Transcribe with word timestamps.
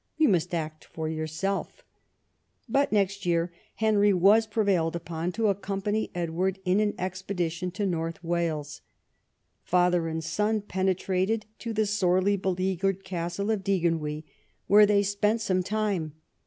You 0.17 0.29
must 0.29 0.55
act 0.55 0.83
for 0.85 1.07
yourself." 1.07 1.83
But 2.67 2.91
next 2.91 3.23
year 3.27 3.53
Henry 3.75 4.13
was 4.15 4.47
prevailed 4.47 4.95
upon 4.95 5.31
to 5.33 5.45
accompany 5.49 6.09
Edward 6.15 6.57
in 6.65 6.79
an 6.79 6.95
expedition 6.97 7.69
to 7.69 7.85
North 7.85 8.23
Wales. 8.23 8.81
Father 9.61 10.07
and 10.07 10.23
son 10.23 10.61
penetrated 10.61 11.45
to 11.59 11.71
the 11.71 11.85
sorely 11.85 12.35
beleaguered 12.35 13.03
castle 13.03 13.51
of 13.51 13.63
Deganwy, 13.63 14.23
where 14.65 14.87
they 14.87 15.03
spent 15.03 15.45
22 15.45 15.51
EDWARD 15.51 15.57
I 15.59 15.61
chap. 15.61 15.67
some 15.69 15.77
time. 16.01 16.13